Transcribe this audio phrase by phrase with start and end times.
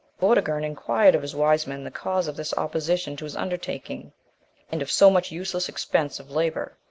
[0.19, 4.11] Vortigern inquired of his wise men the cause of this opposition to his undertaking,
[4.71, 6.75] and of so much useless expense of labour?